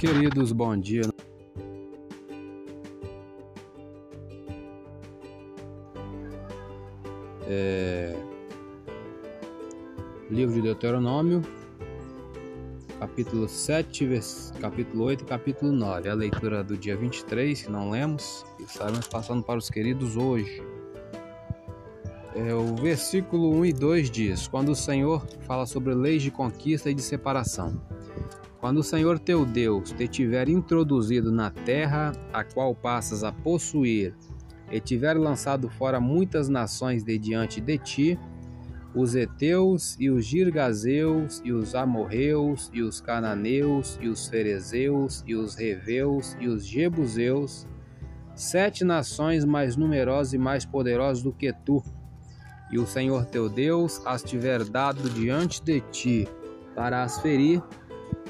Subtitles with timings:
[0.00, 1.02] queridos, bom dia.
[7.46, 8.16] É...
[10.30, 11.42] Livro de Deuteronômio,
[12.98, 14.54] capítulo 7, vers...
[14.58, 16.08] capítulo 8 e capítulo 9.
[16.08, 20.62] A leitura do dia 23, que não lemos, e estaremos passando para os queridos hoje.
[22.34, 26.88] É, o versículo 1 e 2 diz: Quando o Senhor fala sobre leis de conquista
[26.88, 27.78] e de separação.
[28.60, 34.14] Quando o Senhor teu Deus te tiver introduzido na terra a qual passas a possuir,
[34.70, 38.18] e tiver lançado fora muitas nações de diante de ti,
[38.94, 45.34] os heteus e os girgazeus e os amorreus e os cananeus e os ferezeus e
[45.34, 47.66] os reveus e os jebuseus,
[48.34, 51.82] sete nações mais numerosas e mais poderosas do que tu,
[52.70, 56.28] e o Senhor teu Deus as tiver dado diante de ti
[56.74, 57.62] para as ferir,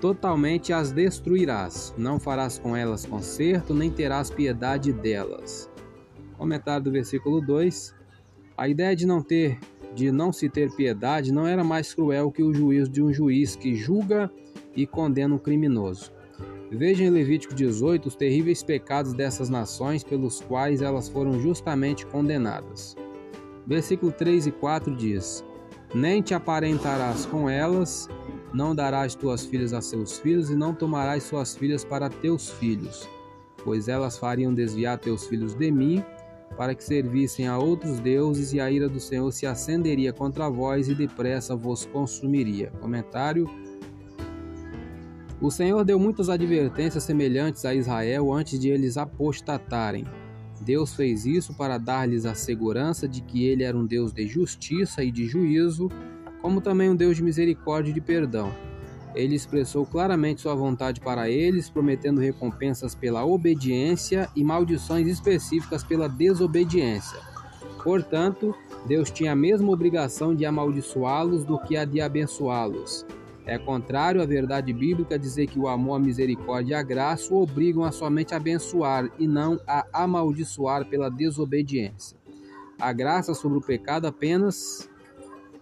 [0.00, 1.94] totalmente as destruirás.
[1.96, 5.70] Não farás com elas conserto, nem terás piedade delas.
[6.36, 7.94] Comentário do versículo 2.
[8.56, 9.58] A ideia de não ter
[9.94, 13.56] de não se ter piedade não era mais cruel que o juízo de um juiz
[13.56, 14.30] que julga
[14.74, 16.12] e condena um criminoso.
[16.70, 22.94] Veja em Levítico 18 os terríveis pecados dessas nações pelos quais elas foram justamente condenadas.
[23.66, 25.44] Versículo 3 e 4 diz:
[25.94, 28.08] Nem te aparentarás com elas,
[28.52, 33.08] não darás tuas filhas a seus filhos, e não tomarás suas filhas para teus filhos,
[33.64, 36.02] pois elas fariam desviar teus filhos de mim,
[36.56, 40.88] para que servissem a outros deuses, e a ira do Senhor se acenderia contra vós,
[40.88, 42.70] e depressa vos consumiria.
[42.80, 43.48] Comentário.
[45.40, 50.06] O Senhor deu muitas advertências semelhantes a Israel antes de eles apostatarem.
[50.62, 55.04] Deus fez isso para dar-lhes a segurança de que ele era um Deus de justiça
[55.04, 55.90] e de juízo
[56.40, 58.52] como também um Deus de misericórdia e de perdão.
[59.14, 66.06] Ele expressou claramente sua vontade para eles, prometendo recompensas pela obediência e maldições específicas pela
[66.08, 67.18] desobediência.
[67.82, 68.54] Portanto,
[68.86, 73.06] Deus tinha a mesma obrigação de amaldiçoá-los do que a de abençoá-los.
[73.46, 77.40] É contrário à verdade bíblica dizer que o amor, a misericórdia e a graça o
[77.40, 82.18] obrigam a somente abençoar e não a amaldiçoar pela desobediência.
[82.78, 84.90] A graça sobre o pecado apenas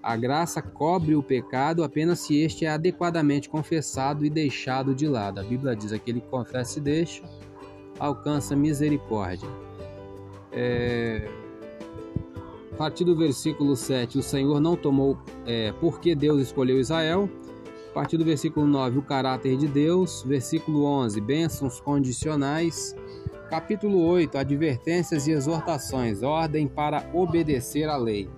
[0.05, 5.41] a graça cobre o pecado apenas se este é adequadamente confessado e deixado de lado.
[5.41, 7.23] A Bíblia diz: aquele que confessa e deixa,
[7.99, 9.49] alcança misericórdia.
[10.53, 11.27] É...
[12.71, 15.17] A partir do versículo 7, o Senhor não tomou
[15.47, 17.31] é, porque Deus escolheu Israel.
[17.91, 20.23] A partir do versículo 9, o caráter de Deus.
[20.27, 22.95] Versículo 11, bênçãos condicionais.
[23.49, 28.29] Capítulo 8, advertências e exortações, ordem para obedecer à lei.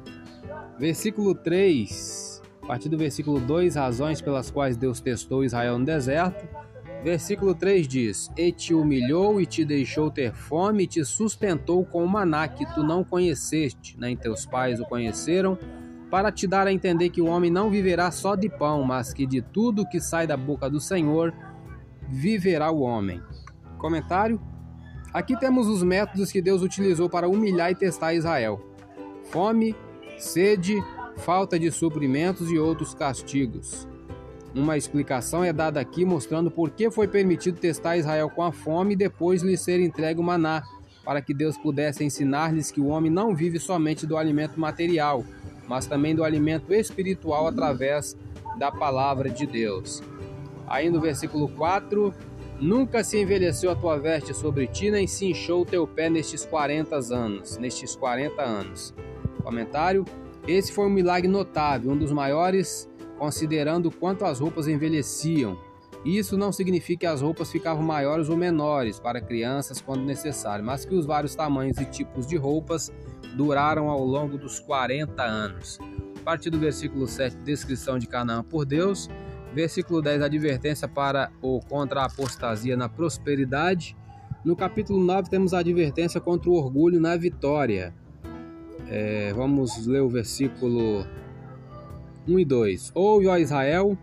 [0.78, 6.46] Versículo 3, a partir do versículo 2, razões pelas quais Deus testou Israel no deserto.
[7.02, 12.04] Versículo 3 diz: E te humilhou e te deixou ter fome e te sustentou com
[12.04, 15.58] o maná que tu não conheceste, nem teus pais o conheceram,
[16.10, 19.26] para te dar a entender que o homem não viverá só de pão, mas que
[19.26, 21.32] de tudo que sai da boca do Senhor
[22.06, 23.22] viverá o homem.
[23.78, 24.38] Comentário:
[25.14, 28.60] Aqui temos os métodos que Deus utilizou para humilhar e testar Israel:
[29.24, 29.74] fome,
[30.18, 30.82] sede,
[31.18, 33.86] falta de suprimentos e outros castigos.
[34.54, 38.94] Uma explicação é dada aqui mostrando por que foi permitido testar Israel com a fome
[38.94, 40.62] e depois lhe ser entregue o maná,
[41.04, 45.24] para que Deus pudesse ensinar-lhes que o homem não vive somente do alimento material,
[45.68, 48.16] mas também do alimento espiritual através
[48.58, 50.02] da palavra de Deus.
[50.66, 52.12] Aí no versículo 4,
[52.58, 56.46] Nunca se envelheceu a tua veste sobre ti, nem se inchou o teu pé nestes
[56.46, 58.94] 40 anos, nestes 40 anos.
[59.46, 60.04] Comentário:
[60.48, 65.56] Esse foi um milagre notável, um dos maiores, considerando quanto as roupas envelheciam.
[66.04, 70.84] Isso não significa que as roupas ficavam maiores ou menores para crianças quando necessário, mas
[70.84, 72.92] que os vários tamanhos e tipos de roupas
[73.36, 75.78] duraram ao longo dos 40 anos.
[76.18, 79.08] A partir do versículo 7, descrição de Canaã por Deus.
[79.54, 83.96] Versículo 10, advertência para ou contra a apostasia na prosperidade.
[84.44, 87.94] No capítulo 9, temos a advertência contra o orgulho na vitória.
[88.88, 91.06] É, vamos ler o versículo
[92.28, 92.92] 1 e 2.
[92.94, 93.96] Ouve, ó Israel,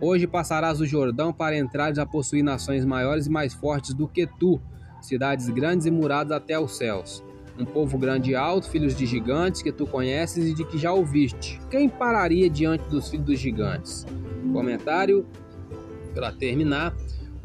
[0.00, 4.26] hoje passarás o Jordão para entrares a possuir nações maiores e mais fortes do que
[4.26, 4.60] tu,
[5.00, 7.22] cidades grandes e muradas até os céus.
[7.58, 10.92] Um povo grande e alto, filhos de gigantes que tu conheces e de que já
[10.92, 11.60] ouviste.
[11.68, 14.06] Quem pararia diante dos filhos dos gigantes?
[14.52, 15.26] Comentário
[16.14, 16.94] para terminar.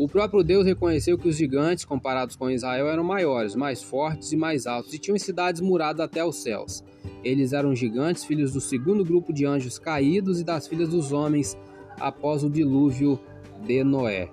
[0.03, 4.35] O próprio Deus reconheceu que os gigantes, comparados com Israel, eram maiores, mais fortes e
[4.35, 6.83] mais altos, e tinham cidades muradas até os céus.
[7.23, 11.57] Eles eram gigantes, filhos do segundo grupo de anjos caídos e das filhas dos homens
[12.01, 13.17] após o dilúvio
[13.65, 14.29] de Noé.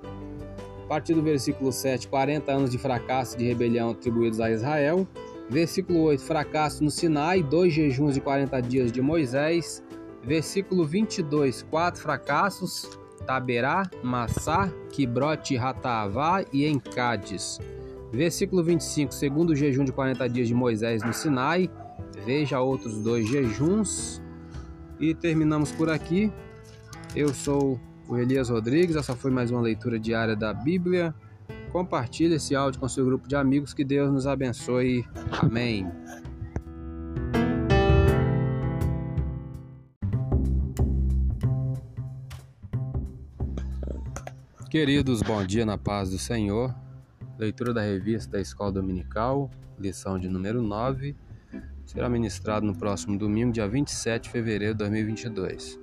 [0.89, 5.07] partir do versículo 7, 40 anos de fracasso e de rebelião atribuídos a Israel.
[5.49, 9.85] Versículo 8, fracasso no Sinai, dois jejuns de 40 dias de Moisés.
[10.25, 12.99] Versículo 22, quatro fracassos,
[13.31, 17.61] Taberá, Massá, Quibrote, Ratavá e Encades.
[18.12, 21.71] Versículo 25, segundo jejum de 40 dias de Moisés no Sinai.
[22.27, 24.21] Veja outros dois jejuns.
[24.99, 26.32] E terminamos por aqui.
[27.15, 27.79] Eu sou
[28.09, 28.97] o Elias Rodrigues.
[28.97, 31.15] Essa foi mais uma leitura diária da Bíblia.
[31.71, 33.73] Compartilhe esse áudio com seu grupo de amigos.
[33.73, 35.05] Que Deus nos abençoe.
[35.41, 35.88] Amém.
[44.81, 46.75] Queridos, bom dia na paz do Senhor.
[47.38, 51.15] Leitura da revista da Escola Dominical, lição de número 9,
[51.85, 55.79] será ministrado no próximo domingo, dia 27 de fevereiro de 2022.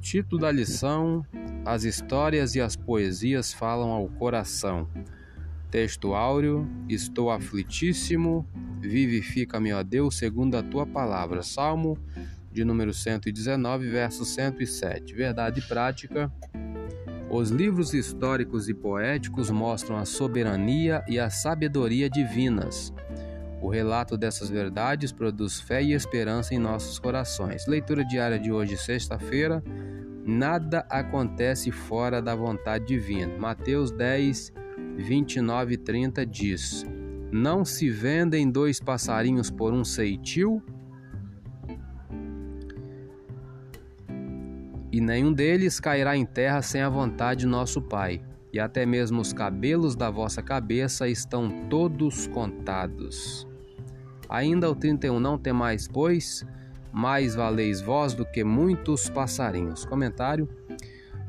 [0.00, 1.24] Título da lição:
[1.64, 4.88] As histórias e as poesias falam ao coração.
[5.70, 8.44] Texto áureo: Estou aflitíssimo,
[8.80, 11.44] vivifica-me, ó Deus, segundo a tua palavra.
[11.44, 11.96] Salmo
[12.50, 15.14] de número 119, verso 107.
[15.14, 16.28] Verdade prática.
[17.32, 22.92] Os livros históricos e poéticos mostram a soberania e a sabedoria divinas.
[23.58, 27.66] O relato dessas verdades produz fé e esperança em nossos corações.
[27.66, 29.64] Leitura diária de hoje, sexta-feira.
[30.26, 33.34] Nada acontece fora da vontade divina.
[33.38, 34.52] Mateus 10,
[34.98, 36.84] 29 e 30 diz:
[37.32, 40.62] Não se vendem dois passarinhos por um ceitil
[44.92, 48.20] e nenhum deles cairá em terra sem a vontade de nosso Pai.
[48.52, 53.48] E até mesmo os cabelos da vossa cabeça estão todos contados.
[54.28, 56.46] Ainda o 31 não tem mais, pois
[56.92, 59.86] mais valeis vós do que muitos passarinhos.
[59.86, 60.46] Comentário.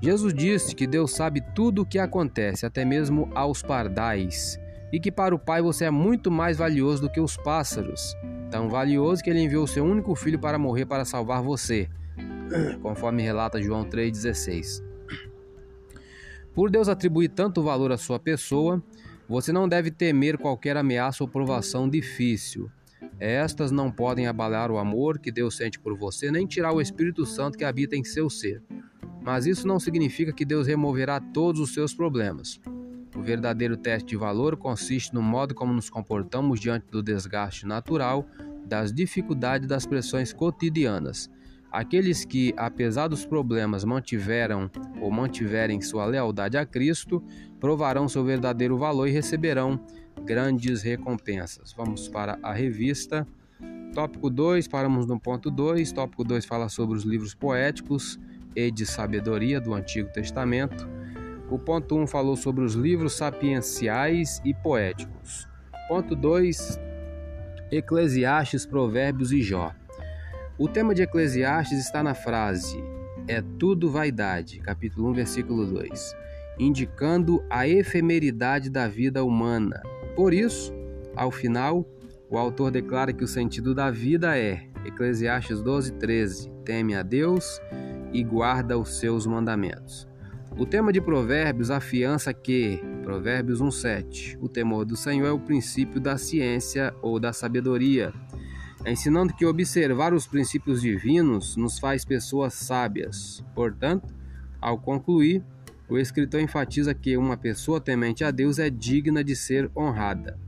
[0.01, 4.59] Jesus disse que Deus sabe tudo o que acontece, até mesmo aos pardais,
[4.91, 8.13] e que para o Pai você é muito mais valioso do que os pássaros.
[8.51, 11.89] Tão valioso que ele enviou seu único filho para morrer para salvar você
[12.81, 14.83] conforme relata João 3,16.
[16.53, 18.81] Por Deus atribuir tanto valor à sua pessoa,
[19.27, 22.69] você não deve temer qualquer ameaça ou provação difícil.
[23.19, 27.25] Estas não podem abalar o amor que Deus sente por você, nem tirar o Espírito
[27.25, 28.61] Santo que habita em seu ser.
[29.21, 32.59] Mas isso não significa que Deus removerá todos os seus problemas.
[33.15, 38.27] O verdadeiro teste de valor consiste no modo como nos comportamos diante do desgaste natural,
[38.65, 41.29] das dificuldades e das pressões cotidianas.
[41.73, 44.69] Aqueles que, apesar dos problemas, mantiveram
[45.01, 47.19] ou mantiverem sua lealdade a Cristo,
[47.59, 49.83] provarão seu verdadeiro valor e receberão
[50.23, 51.73] grandes recompensas.
[51.73, 53.27] Vamos para a revista.
[53.91, 55.91] Tópico 2, paramos no ponto 2.
[55.93, 58.19] Tópico 2 fala sobre os livros poéticos
[58.55, 60.87] e de sabedoria do Antigo Testamento.
[61.49, 65.47] O ponto 1 um falou sobre os livros sapienciais e poéticos.
[65.87, 66.79] Ponto 2,
[67.71, 69.73] Eclesiastes, Provérbios e Jó.
[70.55, 72.77] O tema de Eclesiastes está na frase
[73.27, 76.15] É tudo vaidade, capítulo 1, versículo 2,
[76.59, 79.81] indicando a efemeridade da vida humana.
[80.15, 80.71] Por isso,
[81.15, 81.83] ao final,
[82.29, 87.59] o autor declara que o sentido da vida é Eclesiastes 12, 13: teme a Deus
[88.13, 90.07] e guarda os seus mandamentos.
[90.55, 95.99] O tema de Provérbios afiança que, Provérbios 1,7, o temor do Senhor é o princípio
[95.99, 98.13] da ciência ou da sabedoria
[98.85, 103.43] ensinando que observar os princípios divinos nos faz pessoas sábias.
[103.55, 104.13] Portanto,
[104.59, 105.43] ao concluir,
[105.89, 110.39] o escritor enfatiza que uma pessoa temente a Deus é digna de ser honrada.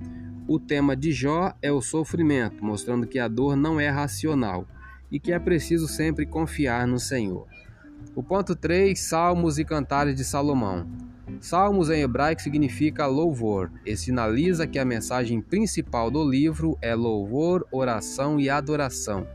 [0.48, 4.68] O tema de Jó é o sofrimento, mostrando que a dor não é racional
[5.12, 7.48] e que é preciso sempre confiar no Senhor.
[8.16, 10.88] O ponto 3, Salmos e Cantares de Salomão.
[11.40, 17.66] Salmos em hebraico significa louvor e sinaliza que a mensagem principal do livro é louvor,
[17.72, 19.28] oração e adoração.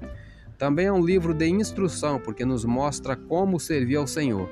[0.59, 4.49] Também é um livro de instrução, porque nos mostra como servir ao Senhor,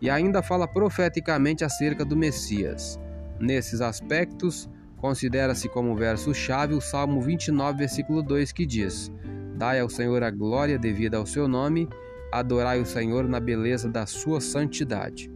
[0.00, 2.98] e ainda fala profeticamente acerca do Messias.
[3.38, 9.12] Nesses aspectos, considera-se como verso-chave o Salmo 29, versículo 2, que diz:
[9.56, 11.88] Dai ao Senhor a glória devida ao seu nome,
[12.32, 15.30] adorai o Senhor na beleza da sua santidade.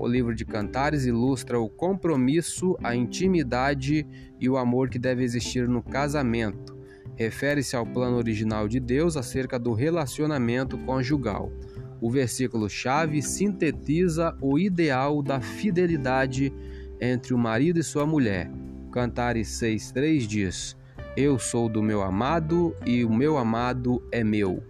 [0.00, 4.06] O livro de Cantares ilustra o compromisso, a intimidade
[4.40, 6.74] e o amor que deve existir no casamento.
[7.14, 11.52] Refere-se ao plano original de Deus acerca do relacionamento conjugal.
[12.00, 16.50] O versículo-chave sintetiza o ideal da fidelidade
[16.98, 18.50] entre o marido e sua mulher.
[18.90, 20.78] Cantares 6,3 diz:
[21.14, 24.62] Eu sou do meu amado e o meu amado é meu.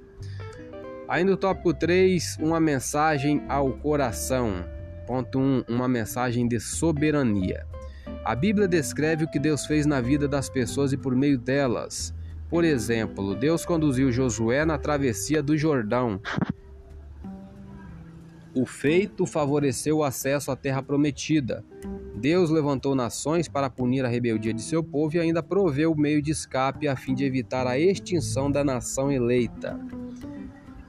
[1.07, 4.80] Ainda no tópico 3, uma mensagem ao coração.
[5.11, 5.43] Ponto 1.
[5.43, 7.67] Um, uma mensagem de soberania.
[8.25, 12.15] A Bíblia descreve o que Deus fez na vida das pessoas e por meio delas.
[12.49, 16.21] Por exemplo, Deus conduziu Josué na travessia do Jordão.
[18.55, 21.65] O feito favoreceu o acesso à terra prometida.
[22.15, 26.23] Deus levantou nações para punir a rebeldia de seu povo e ainda proveu o meio
[26.23, 29.77] de escape a fim de evitar a extinção da nação eleita.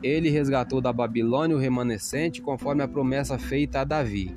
[0.04, 4.36] Ele resgatou da Babilônia o remanescente conforme a promessa feita a Davi.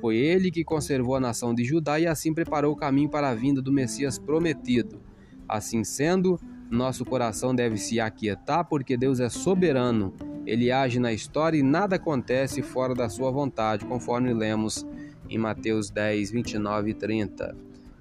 [0.00, 3.34] Foi ele que conservou a nação de Judá e assim preparou o caminho para a
[3.34, 5.00] vinda do Messias prometido.
[5.48, 6.40] Assim sendo,
[6.70, 10.14] nosso coração deve se aquietar porque Deus é soberano.
[10.46, 14.86] Ele age na história e nada acontece fora da sua vontade, conforme lemos
[15.28, 17.56] em Mateus 10, 29 e 30.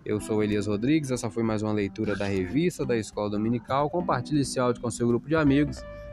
[0.05, 3.89] Eu sou Elias Rodrigues, essa foi mais uma leitura da revista da Escola Dominical.
[3.89, 5.81] Compartilhe esse áudio com seu grupo de amigos.